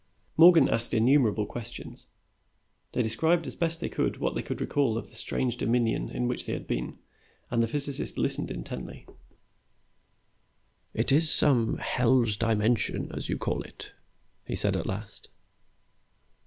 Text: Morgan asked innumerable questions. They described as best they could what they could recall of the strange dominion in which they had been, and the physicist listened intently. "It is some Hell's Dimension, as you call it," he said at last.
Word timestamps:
Morgan 0.35 0.67
asked 0.67 0.95
innumerable 0.95 1.45
questions. 1.45 2.07
They 2.93 3.03
described 3.03 3.45
as 3.45 3.55
best 3.55 3.79
they 3.79 3.87
could 3.87 4.17
what 4.17 4.33
they 4.33 4.41
could 4.41 4.59
recall 4.59 4.97
of 4.97 5.11
the 5.11 5.15
strange 5.15 5.57
dominion 5.57 6.09
in 6.09 6.27
which 6.27 6.47
they 6.47 6.53
had 6.53 6.65
been, 6.65 6.97
and 7.51 7.61
the 7.61 7.67
physicist 7.67 8.17
listened 8.17 8.49
intently. 8.49 9.05
"It 10.95 11.11
is 11.11 11.29
some 11.29 11.77
Hell's 11.77 12.35
Dimension, 12.35 13.11
as 13.13 13.29
you 13.29 13.37
call 13.37 13.61
it," 13.61 13.91
he 14.47 14.55
said 14.55 14.75
at 14.75 14.87
last. 14.87 15.29